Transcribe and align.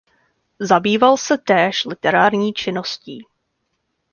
Zabýval 0.59 1.17
se 1.17 1.37
též 1.37 1.85
literární 1.85 2.53
činností. 2.53 3.25